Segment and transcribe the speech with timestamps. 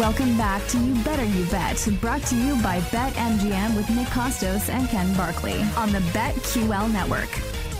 [0.00, 4.70] Welcome back to You Better You Bet, brought to you by BetMGM with Nick Kostos
[4.70, 7.28] and Ken Barkley on the BetQL network.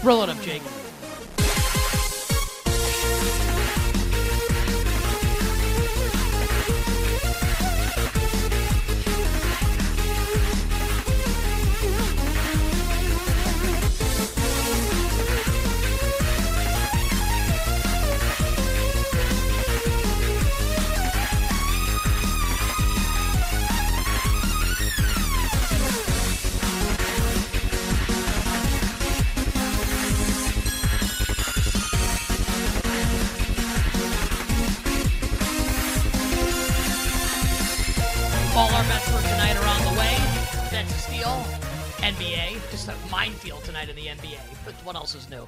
[0.05, 0.61] Roll it up, Jake.
[38.91, 40.17] Bets for tonight are on the way.
[40.73, 41.45] That's Steel,
[41.99, 44.41] NBA, just a minefield tonight in the NBA.
[44.65, 45.47] But what else is new?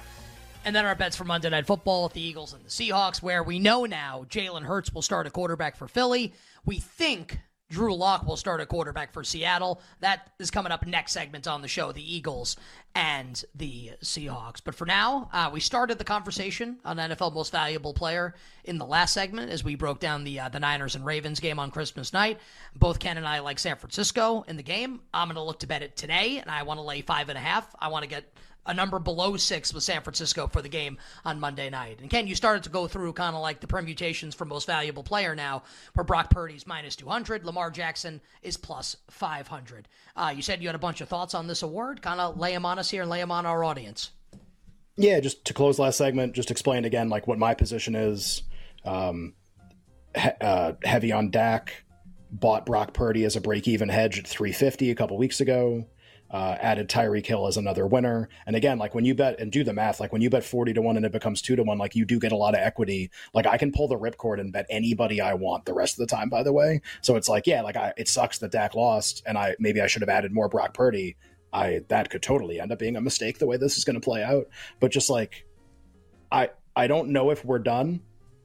[0.63, 3.43] And then our bets for Monday Night Football with the Eagles and the Seahawks, where
[3.43, 6.31] we know now Jalen Hurts will start a quarterback for Philly.
[6.63, 7.41] We think
[7.73, 9.81] Drew Lock will start a quarterback for Seattle.
[9.99, 12.55] That is coming up next segment on the show, the Eagles
[12.93, 14.61] and the Seahawks.
[14.63, 18.85] But for now, uh, we started the conversation on NFL Most Valuable Player in the
[18.85, 22.13] last segment as we broke down the uh, the Niners and Ravens game on Christmas
[22.13, 22.37] night.
[22.75, 25.01] Both Ken and I like San Francisco in the game.
[25.11, 27.37] I'm going to look to bet it today, and I want to lay five and
[27.39, 27.73] a half.
[27.79, 28.31] I want to get
[28.65, 31.99] a number below six with San Francisco for the game on Monday night.
[32.01, 35.03] And Ken, you started to go through kind of like the permutations for most valuable
[35.03, 35.63] player now,
[35.93, 39.87] where Brock Purdy's minus 200, Lamar Jackson is plus 500.
[40.15, 42.01] Uh, you said you had a bunch of thoughts on this award.
[42.01, 44.11] Kind of lay them on us here and lay them on our audience.
[44.95, 48.43] Yeah, just to close last segment, just explain again like what my position is.
[48.85, 49.33] Um,
[50.15, 51.83] he, uh, heavy on Dak,
[52.31, 55.85] bought Brock Purdy as a break-even hedge at 350 a couple weeks ago.
[56.33, 58.27] Uh, added Tyreek Hill as another winner.
[58.47, 60.73] And again, like when you bet and do the math, like when you bet 40
[60.73, 62.59] to 1 and it becomes 2 to 1, like you do get a lot of
[62.59, 63.11] equity.
[63.35, 66.15] Like I can pull the ripcord and bet anybody I want the rest of the
[66.15, 66.81] time, by the way.
[67.01, 69.85] So it's like, yeah, like I, it sucks that Dak lost and I maybe I
[69.85, 71.17] should have added more Brock Purdy.
[71.53, 74.03] I that could totally end up being a mistake the way this is going to
[74.03, 74.47] play out.
[74.79, 75.45] But just like
[76.31, 78.01] I I don't know if we're done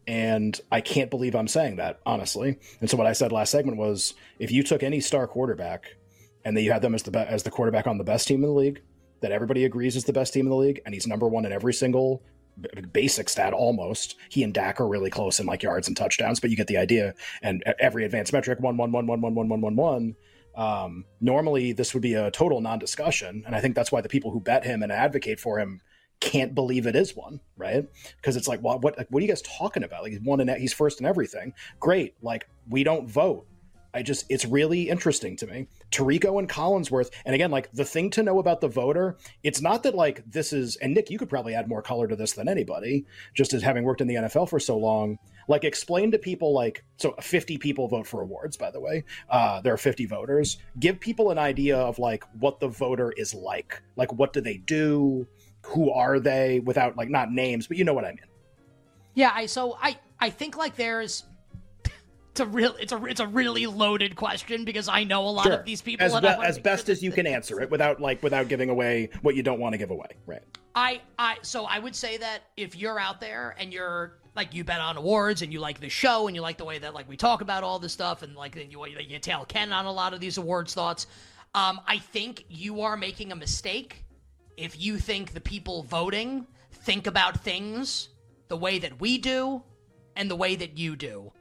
[0.06, 2.58] and I can't believe I'm saying that, honestly.
[2.80, 5.96] And so what I said last segment was if you took any star quarterback
[6.44, 8.42] and that you had them as the be- as the quarterback on the best team
[8.42, 8.82] in the league,
[9.20, 11.52] that everybody agrees is the best team in the league, and he's number one in
[11.52, 12.22] every single
[12.60, 14.16] b- basic stat almost.
[14.28, 16.78] He and Dak are really close in like yards and touchdowns, but you get the
[16.78, 17.14] idea.
[17.42, 20.16] And every advanced metric one one one one one one one one one.
[20.54, 24.30] Um, normally, this would be a total non-discussion, and I think that's why the people
[24.32, 25.80] who bet him and advocate for him
[26.20, 27.86] can't believe it is one, right?
[28.16, 30.02] Because it's like, what, what, like, what are you guys talking about?
[30.02, 31.52] Like, he's one and he's first in everything.
[31.78, 32.16] Great.
[32.22, 33.46] Like, we don't vote.
[33.94, 35.66] I just, it's really interesting to me.
[35.90, 39.82] Tirico and Collinsworth, and again, like the thing to know about the voter, it's not
[39.84, 42.48] that like this is, and Nick, you could probably add more color to this than
[42.48, 45.18] anybody, just as having worked in the NFL for so long.
[45.48, 49.04] Like, explain to people, like, so 50 people vote for awards, by the way.
[49.30, 50.58] Uh, there are 50 voters.
[50.78, 53.80] Give people an idea of like what the voter is like.
[53.96, 55.26] Like, what do they do?
[55.66, 56.60] Who are they?
[56.60, 58.20] Without like not names, but you know what I mean.
[59.14, 61.24] Yeah, I so I I think like there's
[62.40, 65.46] it's a real it's a it's a really loaded question because I know a lot
[65.46, 65.54] Sure.
[65.54, 67.60] of these people as, and be- I wanna as best sure as you can answer
[67.60, 70.06] it without like without giving away what you don't want to give away.
[70.26, 70.42] Right.
[70.74, 74.62] I, I, so I would say that if you're out there and you're like you
[74.62, 77.08] bet on awards and you like the show and you like the way that like
[77.08, 80.14] we talk about all this stuff and like you you tell Ken on a lot
[80.14, 81.08] of these awards thoughts,
[81.56, 84.04] um, I think you are making a mistake
[84.56, 88.10] if you think the people voting think about things
[88.46, 89.62] the way that we do
[90.14, 91.32] and the way that you do.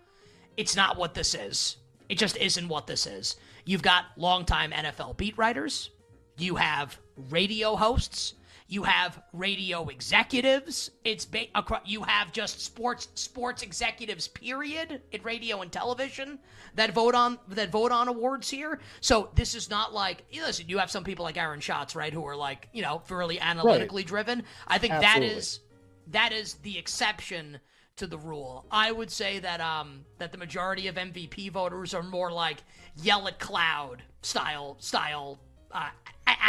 [0.57, 1.77] It's not what this is.
[2.09, 3.35] It just isn't what this is.
[3.65, 5.91] You've got longtime NFL beat writers.
[6.37, 6.97] You have
[7.29, 8.33] radio hosts.
[8.69, 10.91] You have radio executives.
[11.05, 14.27] It's ba- across, you have just sports sports executives.
[14.27, 16.39] Period in radio and television
[16.75, 18.79] that vote on that vote on awards here.
[18.99, 20.67] So this is not like listen.
[20.67, 24.01] You have some people like Aaron Schatz, right, who are like you know fairly analytically
[24.01, 24.07] right.
[24.07, 24.43] driven.
[24.67, 25.29] I think Absolutely.
[25.29, 25.59] that is
[26.07, 27.59] that is the exception
[27.97, 28.65] to the rule.
[28.71, 32.63] I would say that um that the majority of MVP voters are more like
[33.01, 35.39] yell at cloud style style
[35.71, 35.89] uh,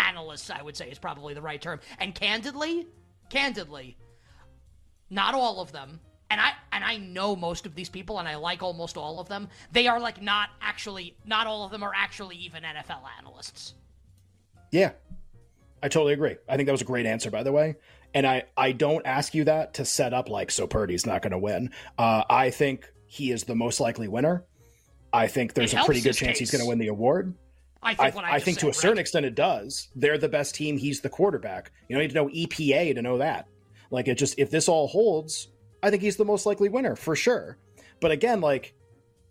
[0.09, 1.81] analysts, I would say is probably the right term.
[1.99, 2.87] And candidly,
[3.31, 3.97] candidly,
[5.11, 6.01] not all of them.
[6.31, 9.29] And I and I know most of these people, and I like almost all of
[9.29, 9.49] them.
[9.73, 13.75] They are like not actually, not all of them are actually even NFL analysts.
[14.71, 14.93] Yeah,
[15.83, 16.37] I totally agree.
[16.47, 17.77] I think that was a great answer, by the way.
[18.15, 21.33] And I I don't ask you that to set up like so Purdy's not going
[21.33, 21.71] to win.
[21.99, 24.45] Uh, I think he is the most likely winner.
[25.13, 26.39] I think there's it a pretty good chance case.
[26.39, 27.35] he's going to win the award.
[27.83, 29.89] I think, I, I think to a certain extent it does.
[29.95, 30.77] They're the best team.
[30.77, 31.71] He's the quarterback.
[31.89, 33.47] You don't need to know EPA to know that.
[33.91, 35.49] Like it just if this all holds,
[35.83, 37.57] I think he's the most likely winner for sure.
[38.01, 38.75] But again, like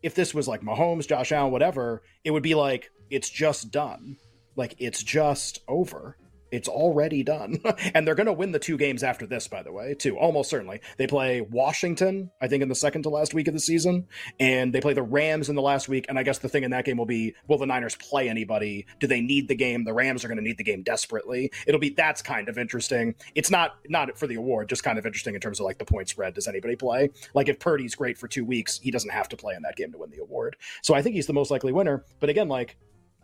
[0.01, 4.17] if this was like Mahomes, Josh Allen, whatever, it would be like it's just done.
[4.55, 6.17] Like it's just over.
[6.51, 7.59] It's already done.
[7.93, 10.17] and they're going to win the two games after this, by the way, too.
[10.17, 10.81] Almost certainly.
[10.97, 14.07] They play Washington, I think, in the second to last week of the season.
[14.39, 16.05] And they play the Rams in the last week.
[16.09, 18.85] And I guess the thing in that game will be will the Niners play anybody?
[18.99, 19.83] Do they need the game?
[19.83, 21.51] The Rams are going to need the game desperately.
[21.65, 23.15] It'll be that's kind of interesting.
[23.35, 25.85] It's not not for the award, just kind of interesting in terms of like the
[25.85, 26.33] point spread.
[26.33, 27.09] Does anybody play?
[27.33, 29.91] Like if Purdy's great for two weeks, he doesn't have to play in that game
[29.91, 30.55] to win the award.
[30.81, 32.05] So I think he's the most likely winner.
[32.19, 32.77] But again, like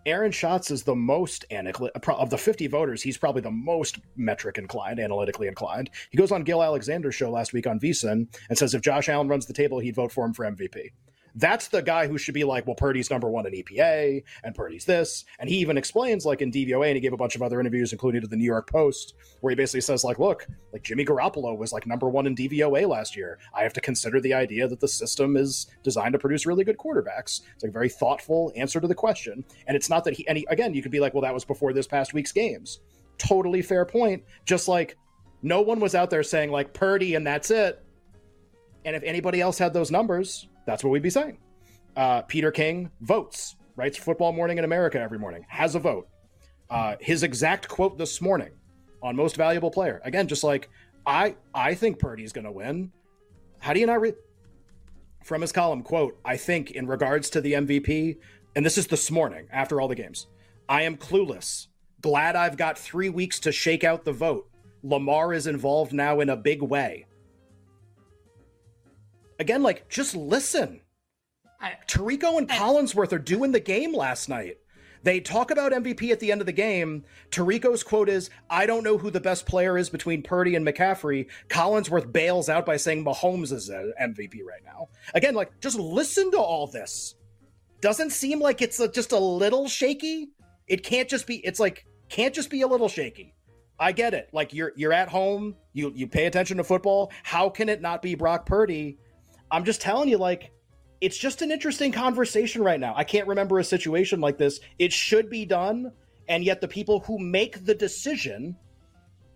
[0.06, 3.02] Aaron Schatz is the most of the 50 voters.
[3.02, 5.90] He's probably the most metric inclined, analytically inclined.
[6.10, 9.30] He goes on Gill Alexander's show last week on VSiN and says if Josh Allen
[9.30, 10.92] runs the table, he'd vote for him for MVP.
[11.36, 14.86] That's the guy who should be like, well, Purdy's number one in EPA and Purdy's
[14.86, 15.26] this.
[15.40, 17.92] And he even explains, like in DVOA, and he gave a bunch of other interviews,
[17.92, 21.58] including to the New York Post, where he basically says, like, look, like Jimmy Garoppolo
[21.58, 23.40] was like number one in DVOA last year.
[23.54, 26.78] I have to consider the idea that the system is designed to produce really good
[26.78, 27.42] quarterbacks.
[27.56, 29.44] It's like a very thoughtful answer to the question.
[29.68, 31.46] And it's not that he, and he, again, you could be like, well, that was
[31.46, 32.80] before this past week's games.
[33.18, 34.24] Totally fair point.
[34.46, 34.98] Just like
[35.42, 37.84] no one was out there saying, like, Purdy and that's it.
[38.86, 41.38] And if anybody else had those numbers, that's what we'd be saying.
[41.96, 46.08] Uh, Peter King votes, writes Football Morning in America every morning, has a vote.
[46.70, 48.52] Uh, his exact quote this morning
[49.02, 50.02] on Most Valuable Player.
[50.04, 50.70] Again, just like
[51.06, 52.92] I, I think Purdy's going to win.
[53.60, 54.16] How do you not read?
[55.24, 58.18] From his column, quote, I think in regards to the MVP,
[58.56, 60.28] and this is this morning after all the games,
[60.68, 61.68] I am clueless.
[62.02, 64.50] Glad I've got three weeks to shake out the vote.
[64.84, 67.06] Lamar is involved now in a big way
[69.44, 70.82] again, like just listen.
[71.62, 71.78] I,
[72.40, 74.58] and I, Collinsworth are doing the game last night.
[75.04, 77.04] They talk about MVP at the end of the game.
[77.30, 81.28] Tirico's quote is, I don't know who the best player is between Purdy and McCaffrey.
[81.50, 84.88] Collinsworth bails out by saying Mahomes is an MVP right now.
[85.14, 87.16] Again, like, just listen to all this.
[87.82, 90.30] Doesn't seem like it's a, just a little shaky.
[90.68, 93.34] It can't just be, it's like, can't just be a little shaky.
[93.80, 94.30] I get it.
[94.32, 97.12] Like you're you're at home, you you pay attention to football.
[97.24, 98.98] How can it not be Brock Purdy?
[99.54, 100.52] I'm just telling you, like,
[101.00, 102.96] it's just an interesting conversation right now.
[102.98, 104.60] I can't remember a situation like this.
[104.80, 105.92] It should be done,
[106.28, 108.58] and yet the people who make the decision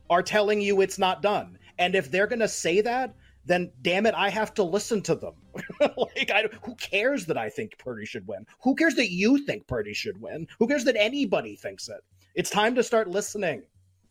[0.09, 1.59] are telling you it's not done.
[1.77, 3.13] And if they're going to say that,
[3.45, 5.33] then damn it, I have to listen to them.
[5.79, 8.47] like, I, who cares that I think Purdy should win?
[8.63, 10.47] Who cares that you think Purdy should win?
[10.57, 12.03] Who cares that anybody thinks it?
[12.33, 13.61] It's time to start listening.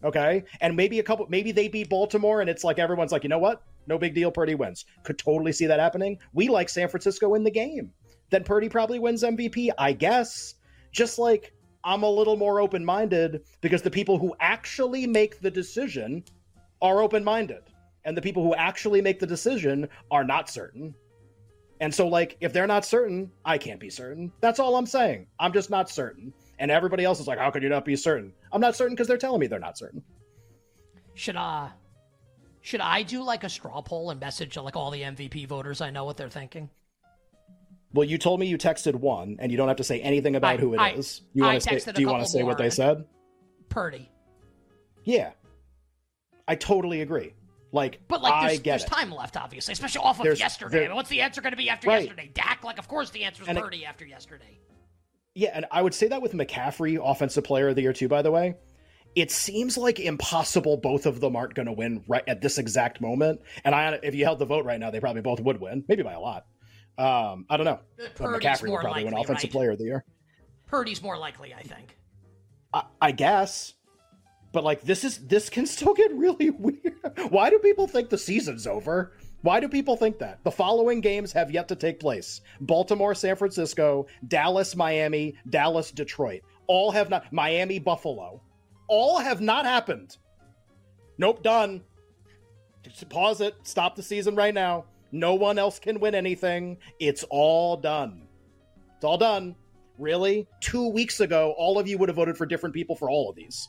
[0.05, 0.45] Okay.
[0.61, 3.41] And maybe a couple, maybe they beat Baltimore and it's like everyone's like, you know
[3.41, 3.63] what?
[3.87, 4.31] No big deal.
[4.31, 4.85] Purdy wins.
[5.05, 6.19] Could totally see that happening.
[6.33, 7.93] We like San Francisco in the game.
[8.31, 10.55] Then Purdy probably wins MVP, I guess.
[10.93, 11.53] Just like
[11.85, 16.25] I'm a little more open minded because the people who actually make the decision
[16.83, 17.63] are open minded.
[18.05, 20.95] And the people who actually make the decision are not certain.
[21.81, 24.33] And so, like, if they're not certain, I can't be certain.
[24.41, 25.27] That's all I'm saying.
[25.39, 26.33] I'm just not certain.
[26.59, 28.33] And everybody else is like, how could you not be certain?
[28.53, 30.03] I'm not certain because they're telling me they're not certain.
[31.37, 31.69] Uh
[32.67, 35.91] should I do like a straw poll and message like all the MVP voters I
[35.91, 36.69] know what they're thinking?
[37.93, 40.55] Well, you told me you texted one, and you don't have to say anything about
[40.55, 41.23] I, who it I, is.
[41.33, 41.93] You want to say?
[41.93, 43.05] Do you want to say what they said?
[43.69, 44.11] Purdy.
[45.05, 45.31] Yeah,
[46.49, 47.35] I totally agree.
[47.71, 50.89] Like, but like, there's, there's time left, obviously, especially off of there's, yesterday.
[50.89, 52.03] Mean, what's the answer going to be after right.
[52.03, 52.33] yesterday?
[52.35, 52.65] Dak?
[52.65, 54.59] Like, of course the answer is Purdy it, after yesterday.
[55.37, 58.09] Yeah, and I would say that with McCaffrey, offensive player of the year too.
[58.09, 58.57] By the way,
[59.17, 63.01] it seems like impossible both of them aren't going to win right at this exact
[63.01, 63.41] moment.
[63.65, 66.03] And I, if you held the vote right now, they probably both would win, maybe
[66.03, 66.45] by a lot.
[66.99, 67.81] Um, I don't know.
[68.19, 69.53] McCaffrey would probably likely, win offensive right?
[69.53, 70.05] player of the year.
[70.67, 71.97] Purdy's more likely, I think.
[72.75, 73.75] I, I guess,
[74.53, 76.95] But like this is this can still get really weird.
[77.31, 79.13] Why do people think the season's over?
[79.43, 80.43] Why do people think that?
[80.45, 82.41] The following games have yet to take place.
[82.61, 86.43] Baltimore, San Francisco, Dallas, Miami, Dallas, Detroit.
[86.67, 88.43] All have not Miami, Buffalo.
[88.89, 90.17] All have not happened.
[91.19, 91.83] Nope, done.
[92.83, 93.55] Just pause it.
[93.65, 94.85] Stop the season right now.
[95.13, 96.79] No one else can win anything.
[97.01, 98.29] It's all done.
[98.97, 99.57] It's all done.
[99.99, 100.47] Really?
[100.61, 103.37] Two weeks ago, all of you would have voted for different people for all of
[103.37, 103.69] these.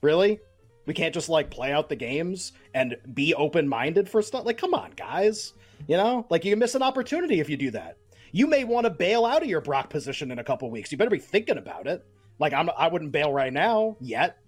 [0.00, 0.38] Really?
[0.86, 4.44] We can't just like play out the games and be open minded for stuff.
[4.44, 5.54] Like, come on, guys.
[5.88, 7.96] You know, like you miss an opportunity if you do that.
[8.32, 10.90] You may want to bail out of your Brock position in a couple weeks.
[10.92, 12.04] You better be thinking about it.
[12.38, 14.38] Like, I'm, I wouldn't bail right now yet.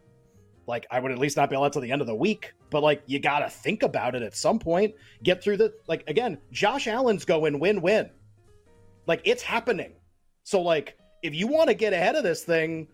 [0.66, 2.52] Like, I would at least not bail out till the end of the week.
[2.70, 4.94] But like, you gotta think about it at some point.
[5.22, 6.38] Get through the like again.
[6.50, 8.10] Josh Allen's going win win.
[9.06, 9.92] Like, it's happening.
[10.42, 12.88] So like, if you want to get ahead of this thing,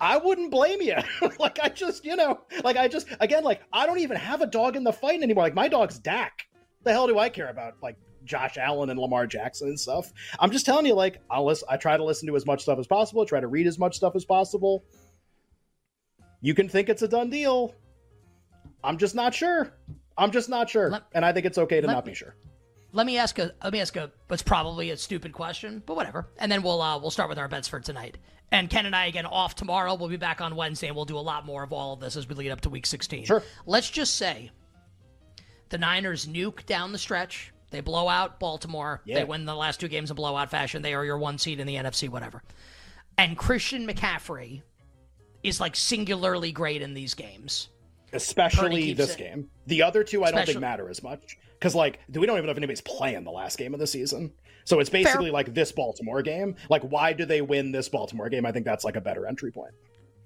[0.00, 0.96] I wouldn't blame you.
[1.38, 4.46] like I just, you know, like I just again, like I don't even have a
[4.46, 5.44] dog in the fight anymore.
[5.44, 6.46] Like my dog's Dak.
[6.82, 10.12] The hell do I care about like Josh Allen and Lamar Jackson and stuff?
[10.38, 12.78] I'm just telling you, like I'll listen, I try to listen to as much stuff
[12.78, 13.24] as possible.
[13.26, 14.84] Try to read as much stuff as possible.
[16.40, 17.74] You can think it's a done deal.
[18.84, 19.72] I'm just not sure.
[20.16, 22.34] I'm just not sure, let, and I think it's okay to not be sure.
[22.92, 26.28] Let me ask a let me ask a what's probably a stupid question, but whatever.
[26.38, 28.18] And then we'll uh, we'll start with our bets for tonight.
[28.50, 29.94] And Ken and I again off tomorrow.
[29.94, 32.16] We'll be back on Wednesday and we'll do a lot more of all of this
[32.16, 33.24] as we lead up to week 16.
[33.24, 33.42] Sure.
[33.64, 34.50] Let's just say
[35.70, 37.50] the Niners nuke down the stretch.
[37.72, 39.00] They blow out Baltimore.
[39.04, 39.18] Yeah.
[39.18, 40.82] They win the last two games in blowout fashion.
[40.82, 42.42] They are your one seed in the NFC, whatever.
[43.18, 44.62] And Christian McCaffrey
[45.42, 47.68] is like singularly great in these games.
[48.12, 49.18] Especially this it.
[49.18, 49.48] game.
[49.66, 51.38] The other two I Especially, don't think matter as much.
[51.58, 54.32] Because like we don't even know if anybody's playing the last game of the season.
[54.64, 55.32] So it's basically Fair.
[55.32, 56.54] like this Baltimore game.
[56.70, 58.46] Like, why do they win this Baltimore game?
[58.46, 59.72] I think that's like a better entry point.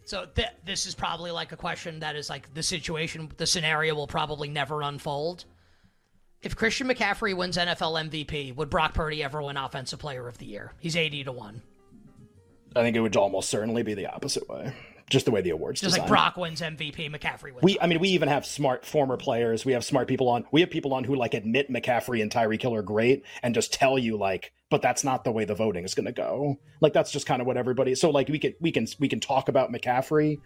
[0.04, 3.94] So th- this is probably like a question that is like the situation, the scenario
[3.94, 5.46] will probably never unfold.
[6.42, 10.46] If Christian McCaffrey wins NFL MVP, would Brock Purdy ever win Offensive Player of the
[10.46, 10.72] Year?
[10.78, 11.62] He's eighty to one.
[12.74, 14.72] I think it would almost certainly be the opposite way
[15.08, 16.10] just the way the awards just designed.
[16.10, 17.62] like Brock wins MVP, McCaffrey wins.
[17.62, 19.64] We, I mean, we even have smart former players.
[19.64, 20.44] We have smart people on.
[20.50, 23.72] We have people on who like admit McCaffrey and Tyreek Hill are great, and just
[23.72, 26.58] tell you like, but that's not the way the voting is going to go.
[26.80, 27.94] Like that's just kind of what everybody.
[27.94, 30.38] So like we can we can we can talk about McCaffrey.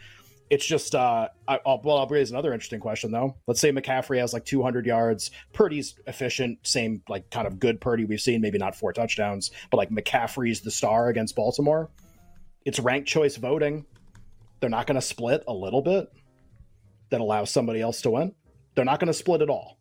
[0.50, 3.36] It's just uh, I, will well, I'll raise another interesting question though.
[3.46, 5.30] Let's say McCaffrey has like 200 yards.
[5.52, 8.40] Purdy's efficient, same like kind of good Purdy we've seen.
[8.40, 11.88] Maybe not four touchdowns, but like McCaffrey's the star against Baltimore.
[12.64, 13.86] It's ranked choice voting
[14.60, 16.12] they're not going to split a little bit
[17.10, 18.34] that allows somebody else to win.
[18.74, 19.78] They're not going to split at all.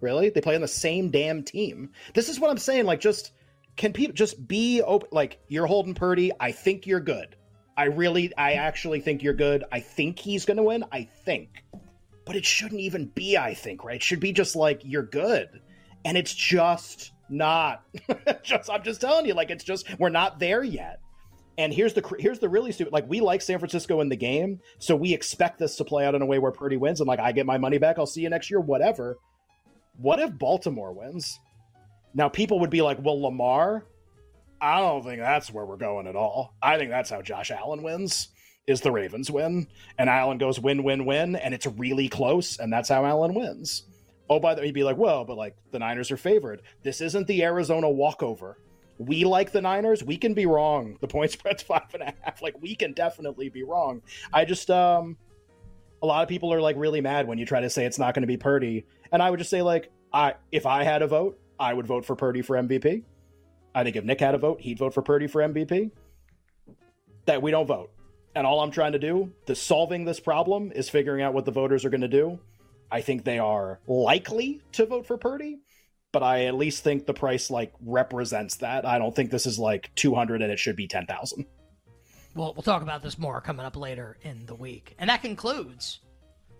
[0.00, 0.28] Really?
[0.28, 1.90] They play on the same damn team.
[2.12, 2.84] This is what I'm saying.
[2.84, 3.32] Like, just
[3.76, 5.08] can people just be open?
[5.10, 6.32] Like, you're holding Purdy.
[6.38, 7.36] I think you're good.
[7.76, 9.64] I really, I actually think you're good.
[9.70, 10.84] I think he's going to win.
[10.90, 11.64] I think.
[12.24, 13.96] But it shouldn't even be, I think, right?
[13.96, 15.60] It should be just like, you're good.
[16.04, 17.84] And it's just not.
[18.42, 21.00] just, I'm just telling you, like, it's just, we're not there yet.
[21.58, 22.92] And here's the here's the really stupid.
[22.92, 26.14] Like we like San Francisco in the game, so we expect this to play out
[26.14, 27.98] in a way where Purdy wins, and like I get my money back.
[27.98, 29.16] I'll see you next year, whatever.
[29.96, 31.40] What if Baltimore wins?
[32.12, 33.86] Now people would be like, "Well, Lamar."
[34.60, 36.54] I don't think that's where we're going at all.
[36.62, 38.28] I think that's how Josh Allen wins.
[38.66, 42.72] Is the Ravens win, and Allen goes win, win, win, and it's really close, and
[42.72, 43.84] that's how Allen wins.
[44.28, 46.62] Oh, by the way, you'd be like, well, but like the Niners are favored.
[46.82, 48.58] This isn't the Arizona walkover
[48.98, 50.02] we like the Niners.
[50.02, 50.96] We can be wrong.
[51.00, 52.42] The point spread's five and a half.
[52.42, 54.02] Like we can definitely be wrong.
[54.32, 55.16] I just um
[56.02, 58.14] a lot of people are like really mad when you try to say it's not
[58.14, 58.86] going to be Purdy.
[59.12, 62.04] And I would just say like I if I had a vote, I would vote
[62.04, 63.02] for Purdy for MVP.
[63.76, 65.92] I think if Nick had a vote, he'd vote for Purdy for MVP.
[67.26, 67.90] That we don't vote.
[68.34, 71.52] And all I'm trying to do, the solving this problem is figuring out what the
[71.52, 72.40] voters are going to do.
[72.90, 75.60] I think they are likely to vote for Purdy
[76.16, 78.86] but I at least think the price like represents that.
[78.86, 81.44] I don't think this is like 200 and it should be 10,000.
[82.34, 84.94] Well, we'll talk about this more coming up later in the week.
[84.98, 86.00] And that concludes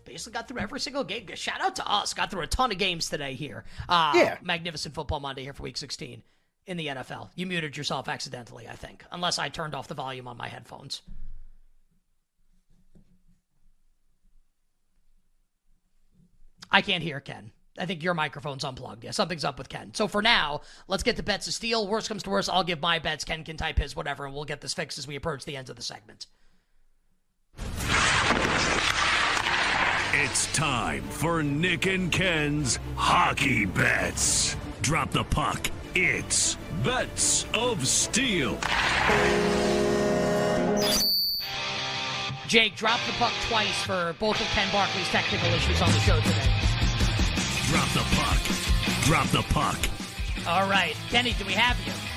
[0.05, 1.27] basically got through every single game.
[1.37, 2.13] Shout out to us.
[2.13, 3.65] Got through a ton of games today here.
[3.89, 4.37] Uh, yeah.
[4.43, 6.23] Magnificent Football Monday here for week 16
[6.67, 7.31] in the NFL.
[7.35, 11.03] You muted yourself accidentally, I think, unless I turned off the volume on my headphones.
[16.71, 17.53] I can't hear Ken.
[17.79, 19.05] I think your microphone's unplugged.
[19.05, 19.93] Yeah, something's up with Ken.
[19.95, 21.87] So for now, let's get the bets of steel.
[21.87, 23.25] Worst comes to worst, I'll give my bets.
[23.25, 25.71] Ken can type his, whatever, and we'll get this fixed as we approach the end
[25.71, 26.27] of the segment.
[30.19, 34.57] It's time for Nick and Ken's hockey bets.
[34.81, 35.71] Drop the puck.
[35.99, 38.59] It's Bets of Steel.
[42.47, 46.21] Jake, drop the puck twice for both of Ken Barkley's technical issues on the show
[46.21, 46.53] today.
[47.69, 49.05] Drop the puck.
[49.07, 49.79] Drop the puck.
[50.47, 50.95] All right.
[51.09, 52.16] Kenny, do we have you?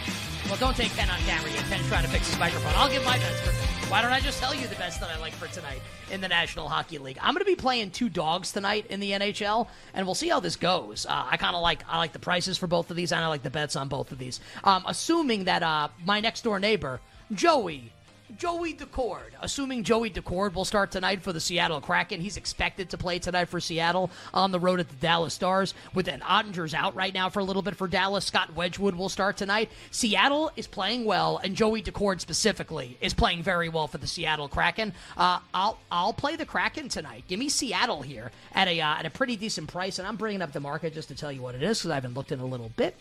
[0.50, 1.64] Well, don't take Ken on camera yet.
[1.66, 2.74] Ken's trying to fix his microphone.
[2.76, 3.52] I'll give my best for
[3.90, 6.28] why don't I just tell you the best that I like for tonight in the
[6.28, 7.18] National Hockey League?
[7.20, 10.40] I'm going to be playing two dogs tonight in the NHL, and we'll see how
[10.40, 11.08] this goes.
[11.08, 13.28] Uh, I kind of like I like the prices for both of these, and I
[13.30, 14.40] like the bets on both of these.
[14.64, 17.00] Um, assuming that uh, my next door neighbor
[17.34, 17.92] Joey
[18.38, 19.32] Joey Daccord.
[19.42, 23.46] Assuming Joey Daccord will start tonight for the Seattle Kraken, he's expected to play tonight
[23.46, 25.74] for Seattle on the road at the Dallas Stars.
[25.94, 29.10] With an Oettinger's out right now for a little bit for Dallas, Scott Wedgewood will
[29.10, 29.70] start tonight.
[29.92, 34.48] Seattle is playing well, and Joey Daccord specifically is playing very well for the Seattle
[34.48, 34.94] Kraken.
[35.18, 37.24] Uh, I'll I'll play the Kraken tonight.
[37.28, 40.42] Give me Seattle here at a uh, at a pretty decent price, and I'm bringing
[40.42, 42.40] up the market just to tell you what it is because I haven't looked in
[42.40, 42.96] a little bit.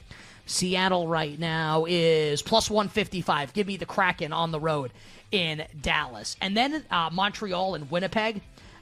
[0.49, 3.52] Seattle right now is plus 155.
[3.52, 4.93] Give me the Kraken on the road
[5.31, 6.37] in Dallas.
[6.40, 8.40] And then uh, Montreal and Winnipeg.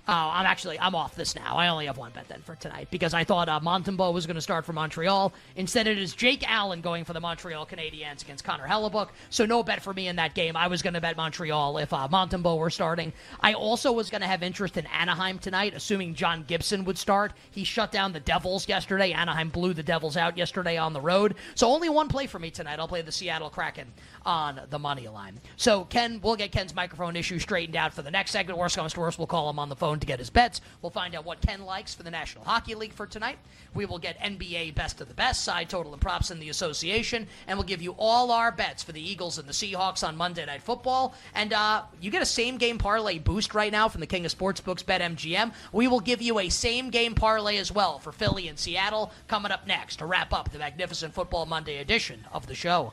[0.09, 1.57] Uh, I'm actually I'm off this now.
[1.57, 4.37] I only have one bet then for tonight because I thought uh, Montembeault was going
[4.37, 5.33] to start for Montreal.
[5.57, 9.09] Instead, it is Jake Allen going for the Montreal Canadiens against Connor Hellebuyck.
[9.31, 10.57] So no bet for me in that game.
[10.57, 13.13] I was going to bet Montreal if uh, Montembeault were starting.
[13.41, 17.33] I also was going to have interest in Anaheim tonight, assuming John Gibson would start.
[17.51, 19.13] He shut down the Devils yesterday.
[19.13, 21.35] Anaheim blew the Devils out yesterday on the road.
[21.57, 22.79] So only one play for me tonight.
[22.79, 23.93] I'll play the Seattle Kraken
[24.25, 25.41] on the money line.
[25.57, 28.59] So Ken, we'll get Ken's microphone issue straightened out for the next segment.
[28.59, 30.61] Worst comes to worst, we'll call him on the phone to get his bets.
[30.83, 33.39] We'll find out what Ken likes for the National Hockey League for tonight.
[33.75, 37.27] We will get NBA best of the best, side total and props in the association,
[37.47, 40.45] and we'll give you all our bets for the Eagles and the Seahawks on Monday
[40.47, 41.15] Night Football.
[41.35, 44.37] And uh, you get a same game parlay boost right now from the King of
[44.37, 45.53] Sportsbooks BetMGM.
[45.73, 49.53] We will give you a same game parlay as well for Philly and Seattle coming
[49.53, 52.93] up next to wrap up the magnificent Football Monday edition of the show.